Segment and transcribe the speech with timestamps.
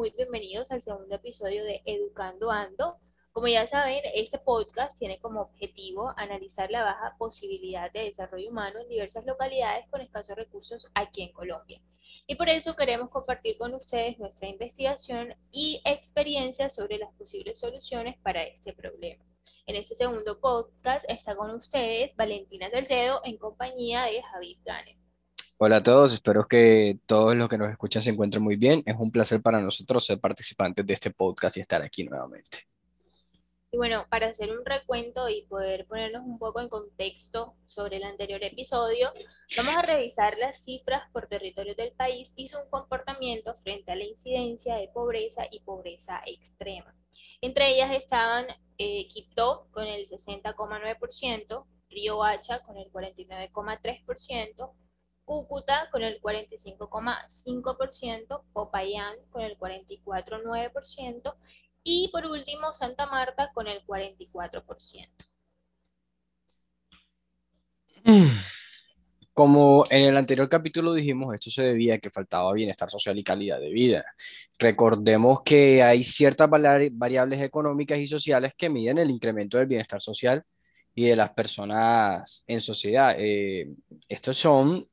[0.00, 2.96] muy bienvenidos al segundo episodio de Educando Ando.
[3.32, 8.80] Como ya saben, este podcast tiene como objetivo analizar la baja posibilidad de desarrollo humano
[8.80, 11.82] en diversas localidades con escasos recursos aquí en Colombia.
[12.26, 18.16] Y por eso queremos compartir con ustedes nuestra investigación y experiencia sobre las posibles soluciones
[18.22, 19.22] para este problema.
[19.66, 24.99] En este segundo podcast está con ustedes Valentina Salcedo en compañía de Javier Gane.
[25.62, 28.82] Hola a todos, espero que todos los que nos escuchan se encuentren muy bien.
[28.86, 32.66] Es un placer para nosotros ser participantes de este podcast y estar aquí nuevamente.
[33.70, 38.04] Y bueno, para hacer un recuento y poder ponernos un poco en contexto sobre el
[38.04, 39.12] anterior episodio,
[39.54, 44.04] vamos a revisar las cifras por territorio del país y su comportamiento frente a la
[44.04, 46.94] incidencia de pobreza y pobreza extrema.
[47.42, 48.46] Entre ellas estaban
[48.78, 49.08] eh,
[49.70, 54.72] con el 60,9%, Río Hacha con el 49,3%,
[55.30, 61.36] Cúcuta con el 45,5%, Popayán con el 44,9%
[61.84, 65.08] y por último Santa Marta con el 44%.
[69.32, 73.22] Como en el anterior capítulo dijimos, esto se debía a que faltaba bienestar social y
[73.22, 74.04] calidad de vida.
[74.58, 80.42] Recordemos que hay ciertas variables económicas y sociales que miden el incremento del bienestar social
[80.92, 83.14] y de las personas en sociedad.
[83.16, 83.68] Eh,
[84.08, 84.89] estos son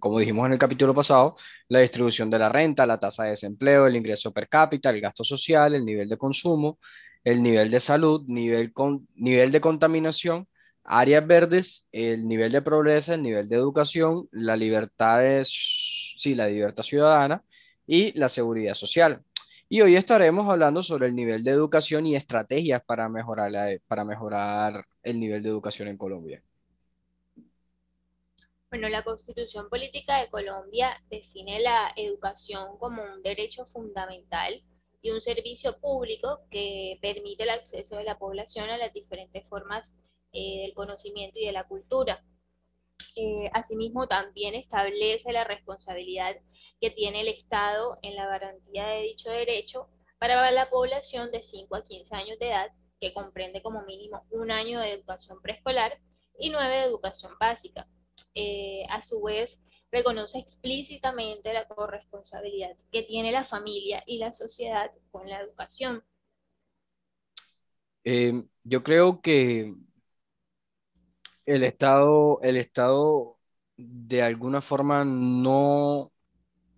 [0.00, 1.36] como dijimos en el capítulo pasado,
[1.68, 5.24] la distribución de la renta, la tasa de desempleo, el ingreso per cápita, el gasto
[5.24, 6.78] social, el nivel de consumo,
[7.24, 10.48] el nivel de salud, nivel, con, nivel de contaminación,
[10.84, 16.48] áreas verdes, el nivel de pobreza, el nivel de educación, la libertad, es, sí, la
[16.48, 17.44] libertad ciudadana
[17.86, 19.22] y la seguridad social.
[19.68, 23.52] Y hoy estaremos hablando sobre el nivel de educación y estrategias para mejorar,
[23.86, 26.42] para mejorar el nivel de educación en Colombia.
[28.72, 34.64] Bueno, la Constitución Política de Colombia define la educación como un derecho fundamental
[35.02, 39.94] y un servicio público que permite el acceso de la población a las diferentes formas
[40.32, 42.24] eh, del conocimiento y de la cultura.
[43.14, 46.34] Eh, asimismo, también establece la responsabilidad
[46.80, 51.76] que tiene el Estado en la garantía de dicho derecho para la población de 5
[51.76, 55.98] a 15 años de edad, que comprende como mínimo un año de educación preescolar
[56.38, 57.86] y nueve de educación básica.
[58.34, 59.60] Eh, a su vez
[59.90, 66.02] reconoce explícitamente la corresponsabilidad que tiene la familia y la sociedad con la educación.
[68.04, 68.32] Eh,
[68.64, 69.74] yo creo que
[71.46, 73.38] el Estado, el Estado
[73.76, 76.12] de alguna forma no,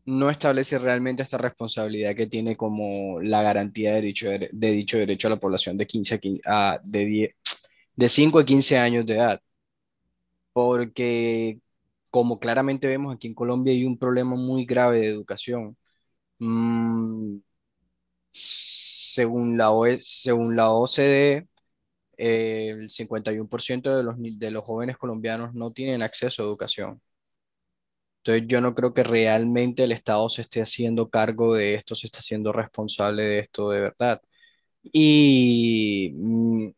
[0.07, 5.29] no establece realmente esta responsabilidad que tiene como la garantía de dicho, de dicho derecho
[5.29, 7.37] a la población de, 15 a, de,
[7.95, 9.41] de 5 a 15 años de edad
[10.55, 11.61] porque
[12.11, 15.77] como claramente vemos aquí en Colombia hay un problema muy grave de educación.
[16.41, 17.39] Mm,
[18.31, 21.49] según, la OE, según la OCDE,
[22.17, 27.03] el 51% de los, de los jóvenes colombianos no tienen acceso a educación.
[28.23, 32.07] Entonces yo no creo que realmente el Estado se esté haciendo cargo de esto, se
[32.07, 34.23] está haciendo responsable de esto de verdad.
[34.85, 36.69] Y mm,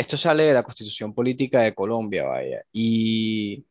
[0.00, 2.64] esto, sale de la Constitución Política de Colombia, vaya.
[2.72, 3.64] Y,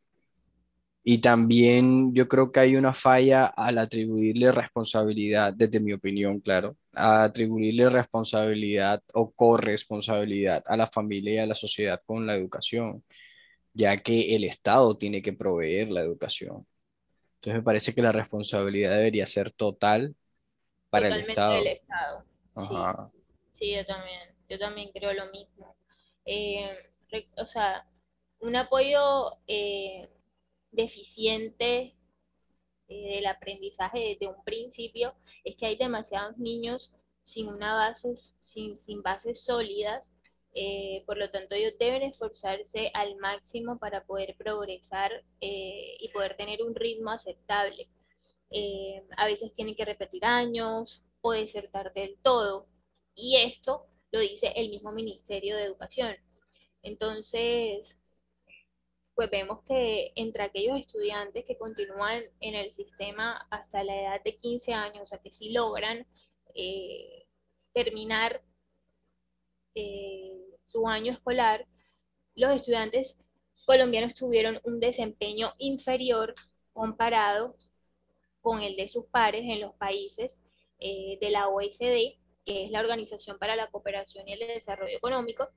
[1.03, 6.77] y también yo creo que hay una falla al atribuirle responsabilidad, desde mi opinión, claro,
[6.93, 13.03] a atribuirle responsabilidad o corresponsabilidad a la familia y a la sociedad con la educación,
[13.73, 16.67] ya que el Estado tiene que proveer la educación.
[17.35, 20.15] Entonces me parece que la responsabilidad debería ser total
[20.89, 21.55] para el Estado.
[21.55, 22.25] Del Estado.
[23.53, 24.19] sí, yo también,
[24.49, 25.75] yo también creo lo mismo.
[26.31, 26.69] Eh,
[27.37, 27.87] o sea,
[28.39, 30.07] un apoyo eh,
[30.71, 31.95] deficiente
[32.87, 38.77] eh, del aprendizaje desde un principio es que hay demasiados niños sin una base, sin,
[38.77, 40.13] sin bases sólidas,
[41.05, 46.75] por lo tanto ellos deben esforzarse al máximo para poder progresar y poder tener un
[46.75, 47.87] ritmo aceptable.
[49.17, 52.67] a veces tienen que repetir años o desertar del todo
[53.15, 56.15] y esto lo dice el mismo Ministerio de Educación.
[56.81, 57.97] Entonces,
[59.15, 64.37] pues vemos que entre aquellos estudiantes que continúan en el sistema hasta la edad de
[64.37, 66.07] 15 años, o sea, que sí logran
[66.55, 67.27] eh,
[67.73, 68.41] terminar
[69.75, 71.67] eh, su año escolar,
[72.35, 73.17] los estudiantes
[73.65, 76.35] colombianos tuvieron un desempeño inferior
[76.73, 77.57] comparado
[78.41, 80.39] con el de sus pares en los países
[80.79, 82.17] eh, de la OECD
[82.49, 85.49] que es la Organización para la Cooperación y el Desarrollo Económico,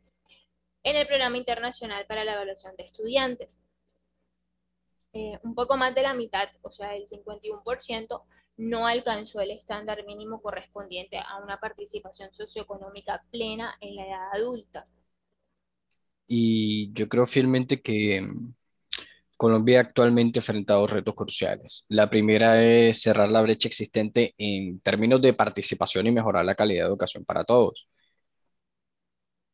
[0.82, 3.58] en el Programa Internacional para la Evaluación de Estudiantes.
[5.14, 8.24] Eh, un poco más de la mitad, o sea, el 51%,
[8.58, 14.86] no alcanzó el estándar mínimo correspondiente a una participación socioeconómica plena en la edad adulta.
[16.26, 18.22] Y yo creo fielmente que
[19.42, 21.84] Colombia actualmente enfrenta dos retos cruciales.
[21.88, 26.84] La primera es cerrar la brecha existente en términos de participación y mejorar la calidad
[26.84, 27.88] de educación para todos.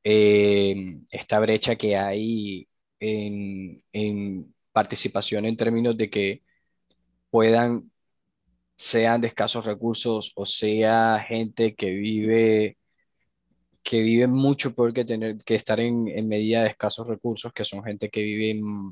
[0.04, 0.74] Eh,
[1.10, 2.68] esta brecha que hay
[3.00, 6.42] en, en participación en términos de que
[7.30, 7.92] puedan,
[8.76, 12.78] sean de escasos recursos o sea gente que vive
[13.88, 17.64] que vive mucho peor que tener que estar en, en medida de escasos recursos, que
[17.64, 18.50] son gente que vive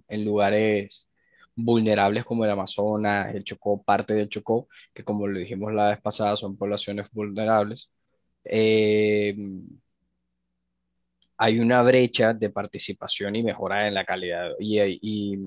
[0.08, 1.10] en, lugares
[1.54, 6.00] vulnerables como el Amazonas, el Chocó, parte del Chocó, que como lo dijimos la vez
[6.00, 7.90] pasada, son poblaciones vulnerables.
[8.44, 9.34] Eh,
[11.36, 15.38] hay una brecha de participación y mejora en la calidad y, y,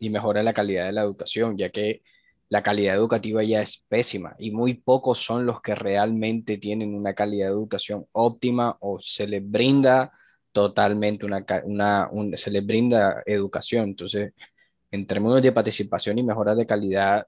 [0.00, 2.02] y mejora en la calidad de la educación, ya que
[2.48, 7.14] la calidad educativa ya es pésima y muy pocos son los que realmente tienen una
[7.14, 10.12] calidad de educación óptima o se les brinda
[10.52, 13.84] totalmente una, una se les brinda educación.
[13.90, 14.32] Entonces,
[14.90, 17.26] en términos de participación y mejora de calidad,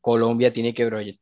[0.00, 1.18] Colombia tiene que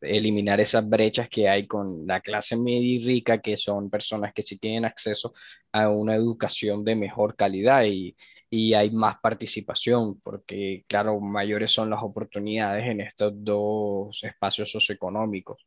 [0.00, 4.42] eliminar esas brechas que hay con la clase media y rica, que son personas que
[4.42, 5.32] sí tienen acceso
[5.72, 8.16] a una educación de mejor calidad y
[8.50, 15.66] y hay más participación, porque claro, mayores son las oportunidades en estos dos espacios socioeconómicos.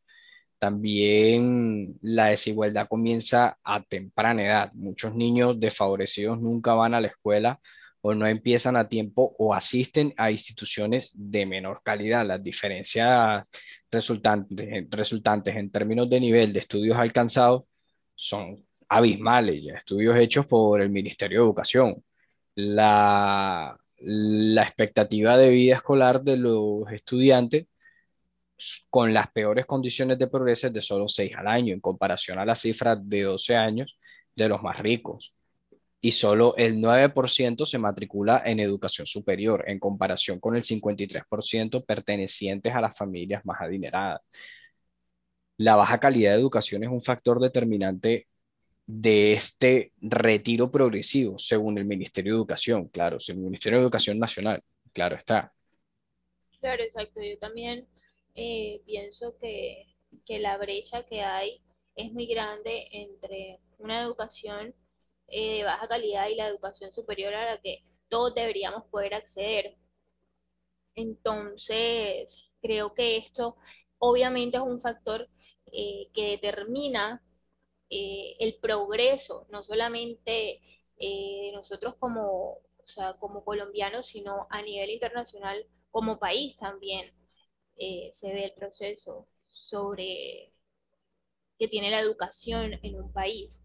[0.60, 4.72] También la desigualdad comienza a temprana edad.
[4.74, 7.60] Muchos niños desfavorecidos nunca van a la escuela
[8.02, 12.26] o no empiezan a tiempo o asisten a instituciones de menor calidad.
[12.26, 13.50] Las diferencias
[13.92, 17.64] resultantes, resultantes en términos de nivel de estudios alcanzados
[18.16, 18.56] son
[18.90, 22.04] abismales, estudios hechos por el Ministerio de Educación
[22.67, 27.67] la, la expectativa de vida escolar de los estudiantes
[28.89, 32.45] con las peores condiciones de progreso es de solo 6 al año, en comparación a
[32.45, 33.97] la cifra de 12 años
[34.35, 35.33] de los más ricos.
[36.01, 42.73] Y solo el 9% se matricula en educación superior, en comparación con el 53% pertenecientes
[42.73, 44.21] a las familias más adineradas.
[45.57, 48.29] La baja calidad de educación es un factor determinante
[48.91, 54.18] de este retiro progresivo, según el Ministerio de Educación, claro, según el Ministerio de Educación
[54.18, 55.53] Nacional, claro está.
[56.59, 57.21] Claro, exacto.
[57.21, 57.88] Yo también
[58.33, 59.86] eh, pienso que,
[60.27, 61.62] la brecha que hay
[61.95, 64.74] es muy grande entre una educación
[65.27, 69.77] eh, de baja calidad y la educación superior a la que todos deberíamos poder acceder.
[70.95, 73.56] Entonces, creo que esto
[74.00, 75.30] obviamente es un factor
[75.71, 77.21] eh, que determina
[77.89, 80.62] eh, el progreso, no solamente
[80.97, 82.59] eh, nosotros como,
[83.19, 87.12] como colombianos, sino a nivel internacional como país también
[87.77, 90.53] eh, se ve el proceso sobre
[91.59, 93.62] que tiene la educación en un país.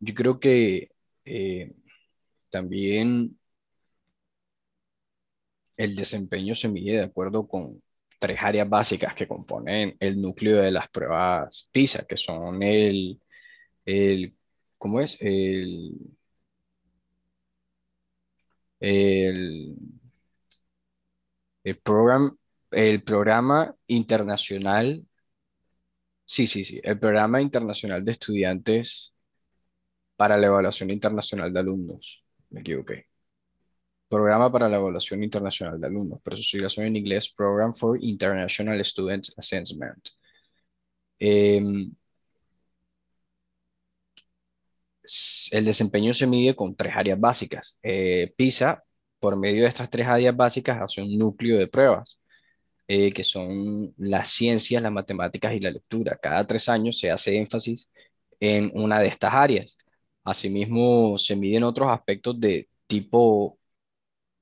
[0.00, 0.90] Yo creo que
[2.50, 3.38] también
[5.76, 7.82] el desempeño se mide de acuerdo con,
[8.18, 13.20] tres áreas básicas que componen el núcleo de las pruebas PISA, que son el,
[13.86, 14.36] el
[14.78, 15.18] ¿cómo es?
[15.20, 15.92] El,
[18.80, 19.76] el,
[21.64, 21.78] el,
[22.70, 25.06] el programa internacional,
[26.24, 29.14] sí, sí, sí, el programa internacional de estudiantes
[30.16, 33.06] para la evaluación internacional de alumnos, me equivoqué.
[34.08, 38.84] Programa para la Evaluación Internacional de Alumnos, pero su siglación en inglés Program for International
[38.84, 40.08] Student Assessment.
[41.18, 41.94] Em,
[45.52, 47.78] el desempeño se mide con tres áreas básicas.
[47.82, 48.82] Eh, PISA,
[49.18, 52.20] por medio de estas tres áreas básicas, hace un núcleo de pruebas,
[52.88, 56.18] eh, que son las ciencias, las matemáticas y la lectura.
[56.20, 57.88] Cada tres años se hace énfasis
[58.40, 59.78] en una de estas áreas.
[60.24, 63.58] Asimismo, se miden otros aspectos de tipo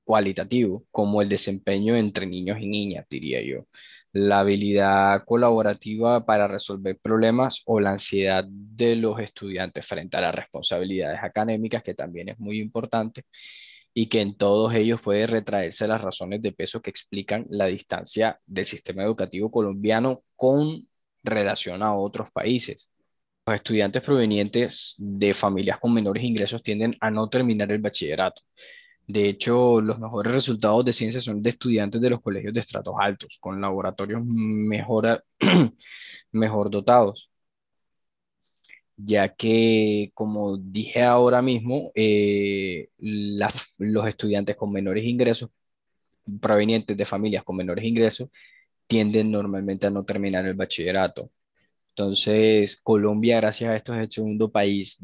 [0.05, 3.67] cualitativo, como el desempeño entre niños y niñas, diría yo.
[4.13, 10.35] La habilidad colaborativa para resolver problemas o la ansiedad de los estudiantes frente a las
[10.35, 13.25] responsabilidades académicas, que también es muy importante,
[13.93, 18.39] y que en todos ellos puede retraerse las razones de peso que explican la distancia
[18.45, 20.87] del sistema educativo colombiano con
[21.23, 22.89] relación a otros países.
[23.45, 28.41] Los estudiantes provenientes de familias con menores ingresos tienden a no terminar el bachillerato
[29.07, 32.95] de hecho, los mejores resultados de ciencia son de estudiantes de los colegios de estratos
[32.99, 35.23] altos, con laboratorios mejor,
[36.31, 37.29] mejor dotados.
[38.97, 45.49] ya que, como dije ahora mismo, eh, los estudiantes con menores ingresos,
[46.41, 48.29] provenientes de familias con menores ingresos,
[48.87, 51.31] tienden normalmente a no terminar el bachillerato.
[51.89, 54.99] Entonces, Colombia, gracias a esto, es el segundo país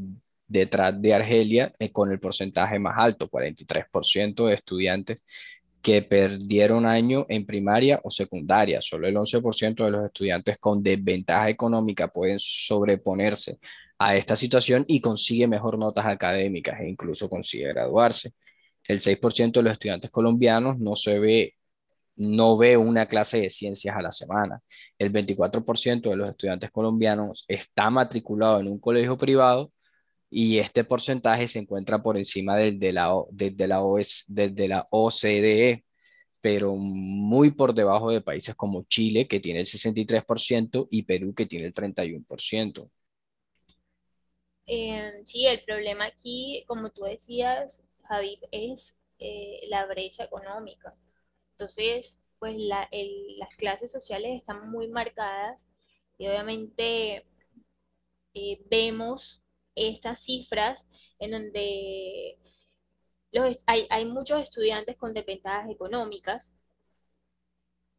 [0.51, 5.23] detrás de Argelia eh, con el porcentaje más alto, 43% de estudiantes
[5.81, 8.81] que perdieron año en primaria o secundaria.
[8.81, 13.59] Solo el 11% de los estudiantes con desventaja económica pueden sobreponerse
[13.97, 18.33] a esta situación y consigue mejor notas académicas e incluso consigue graduarse.
[18.87, 21.55] El 6% de los estudiantes colombianos no se ve
[22.17, 24.61] no ve una clase de ciencias a la semana.
[24.99, 29.71] El 24% de los estudiantes colombianos está matriculado en un colegio privado
[30.31, 34.87] y este porcentaje se encuentra por encima del de la, desde la, OS, desde la
[34.89, 35.83] OCDE,
[36.39, 41.45] pero muy por debajo de países como Chile, que tiene el 63%, y Perú, que
[41.45, 42.89] tiene el 31%.
[44.67, 50.95] Eh, sí, el problema aquí, como tú decías, Javi, es eh, la brecha económica.
[51.51, 55.67] Entonces, pues las clases sociales están muy marcadas
[56.17, 57.25] y obviamente
[58.33, 59.43] eh, vemos
[59.89, 60.87] estas cifras
[61.19, 62.37] en donde
[63.65, 66.53] hay, muchos estudiantes con desventajas económicas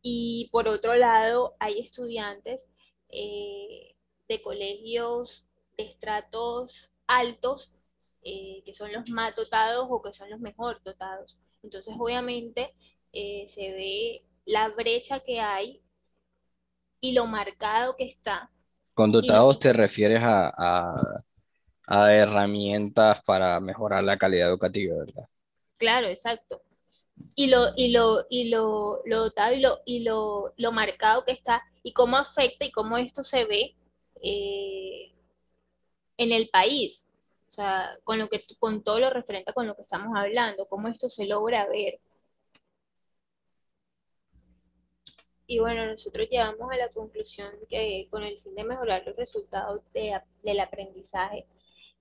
[0.03, 2.69] y por otro lado hay estudiantes
[3.09, 3.95] eh,
[4.29, 5.47] de colegios
[5.77, 7.73] de estratos altos
[8.23, 11.39] eh, que son los más dotados o que son los mejor dotados.
[11.63, 12.75] Entonces obviamente
[13.13, 15.83] eh, se ve la brecha que hay
[17.01, 18.51] y lo marcado que está.
[18.95, 20.95] Con dotados te refieres a a
[21.89, 25.29] herramientas para mejorar la calidad educativa, ¿verdad?
[25.77, 26.63] Claro, exacto.
[27.35, 29.53] Y lo, y lo, y lo, lo dotado
[29.85, 33.75] y, lo, lo, marcado que está, y cómo afecta y cómo esto se ve
[34.23, 35.13] eh,
[36.17, 37.07] en el país.
[37.49, 40.89] O sea, con lo que con todo lo referente con lo que estamos hablando, cómo
[40.89, 42.01] esto se logra ver.
[45.47, 49.83] Y bueno, nosotros llegamos a la conclusión que con el fin de mejorar los resultados
[49.93, 51.47] del aprendizaje,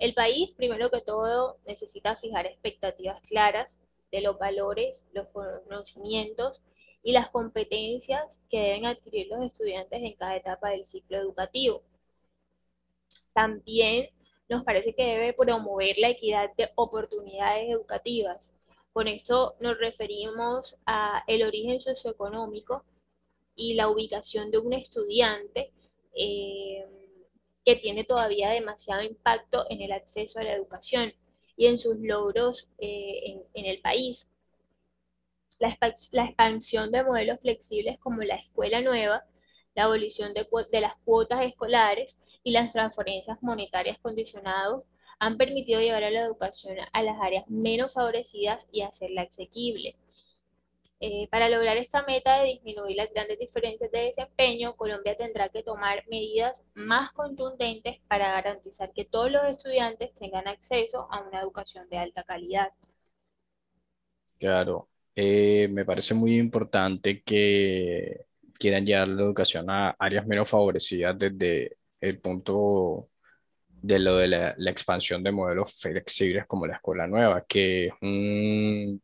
[0.01, 3.79] el país, primero que todo, necesita fijar expectativas claras
[4.11, 6.59] de los valores, los conocimientos
[7.03, 11.83] y las competencias que deben adquirir los estudiantes en cada etapa del ciclo educativo.
[13.33, 14.09] También
[14.49, 18.55] nos parece que debe promover la equidad de oportunidades educativas.
[18.93, 22.83] Con esto nos referimos a el origen socioeconómico
[23.55, 25.71] y la ubicación de un estudiante
[26.15, 27.00] eh,
[27.65, 31.13] que tiene todavía demasiado impacto en el acceso a la educación
[31.55, 34.31] y en sus logros eh, en, el país.
[35.59, 35.77] La,
[36.25, 39.23] expansión de modelos flexibles como la escuela nueva,
[39.75, 44.81] la abolición de, de las cuotas escolares y las transferencias monetarias condicionadas
[45.19, 49.95] han permitido llevar a la educación a las áreas menos favorecidas y hacerla asequible.
[51.03, 55.63] Eh, para lograr esta meta de disminuir las grandes diferencias de desempeño, Colombia tendrá que
[55.63, 61.89] tomar medidas más contundentes para garantizar que todos los estudiantes tengan acceso a una educación
[61.89, 62.69] de alta calidad.
[64.37, 68.25] Claro, eh, me parece muy importante que
[68.59, 73.09] quieran llevar la educación a áreas menos favorecidas desde el punto
[73.69, 77.93] de lo de la, la expansión de modelos flexibles como la escuela nueva, que es
[78.01, 79.01] un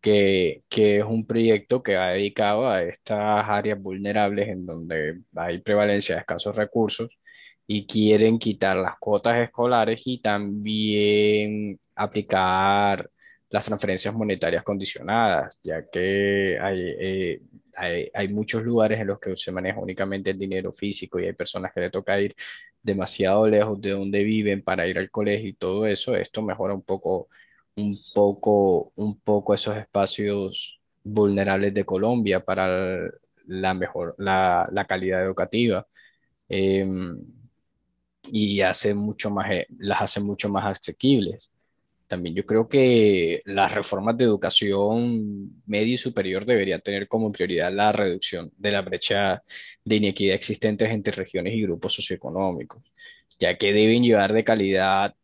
[0.00, 6.14] que, es un proyecto que ha dedicado a estas áreas vulnerables en donde hay prevalencia
[6.14, 7.18] de escasos recursos
[7.66, 13.10] y quieren quitar las cuotas escolares y también aplicar
[13.50, 17.42] las transferencias monetarias condicionadas, ya que hay, eh,
[17.76, 21.32] hay, hay, muchos lugares en los que se maneja únicamente el dinero físico y hay
[21.32, 22.34] personas que le toca ir
[22.82, 26.16] demasiado lejos de donde viven para ir al colegio y todo eso.
[26.16, 27.28] Esto mejora un poco
[27.76, 33.00] un poco, un poco esos espacios vulnerables de Colombia para
[33.46, 35.86] la mejor, la, la calidad educativa.
[36.48, 37.18] Em,
[38.32, 41.50] y hace mucho más, eh, las hace mucho más asequibles.
[42.08, 47.72] También yo creo que las reformas de educación media y superior deberían tener como prioridad
[47.72, 49.42] la reducción de la brecha
[49.84, 52.82] de inequidad existentes entre regiones y grupos socioeconómicos,
[53.40, 55.14] ya que deben llevar de calidad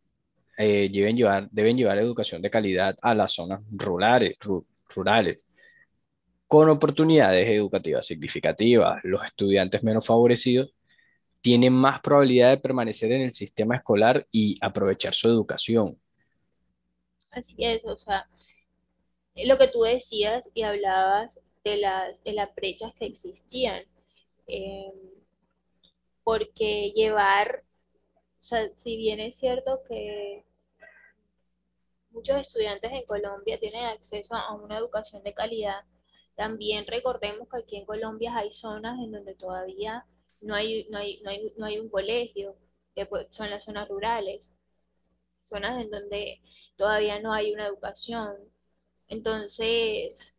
[0.63, 4.37] eh, deben, llevar, deben llevar educación de calidad a las zonas rurales,
[4.89, 5.45] rurales
[6.47, 9.01] con oportunidades educativas significativas.
[9.05, 10.73] Los estudiantes menos favorecidos
[11.41, 15.99] tienen más probabilidad de permanecer en el sistema escolar y aprovechar su educación.
[17.31, 18.29] Así es, o sea,
[19.35, 21.81] lo que tú decías y hablabas de,
[22.25, 23.81] de las brechas que existían,
[24.47, 24.93] eh,
[26.23, 27.65] porque llevar
[28.43, 30.45] o sea, si bien es cierto que
[32.13, 35.81] muchos estudiantes en Colombia tienen acceso a una educación de calidad,
[36.35, 40.07] también recordemos que aquí en Colombia hay zonas en donde todavía
[40.41, 41.21] no hay, no hay,
[41.57, 42.57] no hay, un colegio,
[42.95, 44.53] que pues, son las zonas rurales,
[45.45, 46.41] zonas en donde
[46.77, 48.37] todavía no hay una educación.
[49.09, 50.35] Entonces...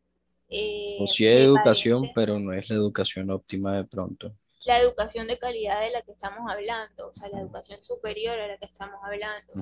[0.50, 5.28] Eh, o sí hay educación, pero no es la educación óptima de pronto la educación
[5.28, 8.66] de calidad de la que estamos hablando, o sea, la educación superior a la que
[8.66, 9.54] estamos hablando.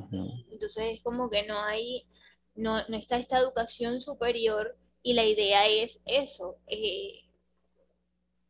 [0.52, 2.06] Entonces es como que no hay,
[2.56, 7.22] no, no, está esta educación superior y la idea es eso, eh,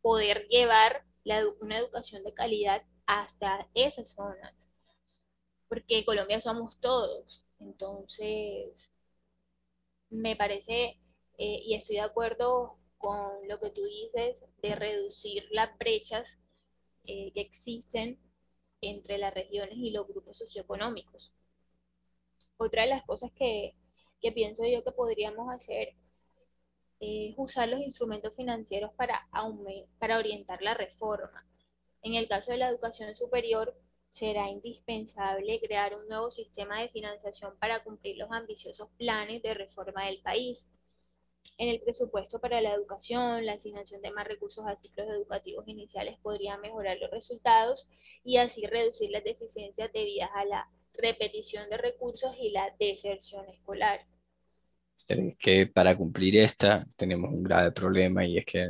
[0.01, 4.53] poder llevar la, una educación de calidad hasta esas zonas,
[5.69, 8.91] porque Colombia somos todos, entonces
[10.09, 10.99] me parece,
[11.37, 16.37] eh, y estoy de acuerdo con lo que tú dices de reducir las brechas
[17.03, 18.19] eh, que existen
[18.81, 21.33] entre las regiones y los grupos socioeconómicos.
[22.57, 23.75] Otra de las cosas que,
[24.21, 25.95] que pienso yo que podríamos hacer
[26.99, 29.27] es usar los instrumentos financieros para,
[29.99, 31.45] para orientar la reforma.
[32.03, 33.75] En el caso de la educación superior,
[34.11, 40.05] será indispensable crear un nuevo sistema de financiación para cumplir los ambiciosos planes de reforma
[40.05, 40.67] del país
[41.57, 46.17] en el presupuesto para la educación, la asignación de más recursos a ciclos educativos iniciales
[46.21, 47.87] podría mejorar los resultados
[48.23, 54.01] y así reducir las deficiencias debidas a la repetición de recursos y la deserción escolar.
[55.07, 58.69] Es que para cumplir esta tenemos un grave problema y es que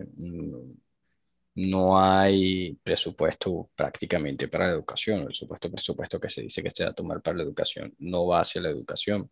[1.55, 5.21] no hay presupuesto prácticamente para la educación.
[5.27, 8.27] El supuesto presupuesto que se dice que se va a tomar para la educación no
[8.27, 9.29] va hacia la educación.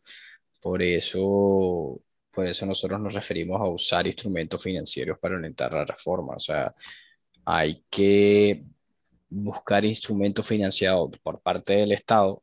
[0.61, 2.01] Por eso
[2.39, 6.35] por eso nosotros nos referimos a usar instrumentos financieros para orientar la reforma.
[6.37, 6.73] O sea,
[7.43, 8.63] hay que
[9.29, 12.41] buscar instrumentos financiados por parte del Estado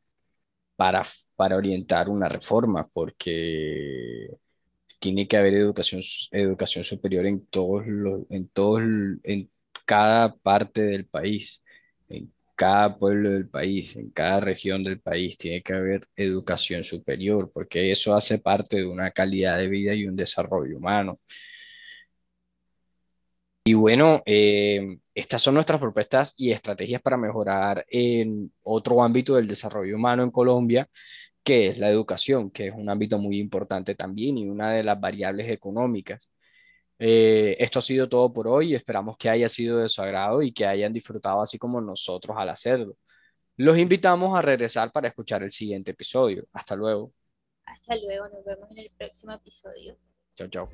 [0.77, 1.03] para,
[1.35, 4.29] para orientar una reforma, porque
[4.99, 8.83] tiene que haber educación, educación superior en todos los, en todos,
[9.23, 9.51] en
[9.87, 11.63] cada parte del país,
[12.57, 17.93] cada pueblo del país, en cada región del país, tiene que haber educación superior, porque
[17.93, 21.21] eso hace parte de una calidad de vida y un desarrollo humano.
[23.65, 29.49] Y bueno, eh, estas son nuestras propuestas y estrategias para mejorar en otro ámbito del
[29.49, 30.89] desarrollo humano en Colombia,
[31.43, 35.01] que es la educación, que es un ámbito muy importante también y una de las
[35.01, 36.31] variables económicas.
[36.99, 38.75] Eh, esto ha sido todo por hoy.
[38.75, 42.49] Esperamos que haya sido de su agrado y que hayan disfrutado así como nosotros al
[42.49, 42.97] hacerlo.
[43.57, 46.47] Los invitamos a regresar para escuchar el siguiente episodio.
[46.53, 47.13] Hasta luego.
[47.65, 48.29] Hasta luego.
[48.29, 49.97] Nos vemos en el próximo episodio.
[50.37, 50.71] Chao, chao.